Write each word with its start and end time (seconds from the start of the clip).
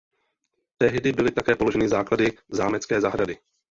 Tehdy 0.77 1.11
byly 1.13 1.31
také 1.31 1.55
položeny 1.55 1.89
základy 1.89 2.37
zámecké 2.49 3.01
zahrady. 3.01 3.37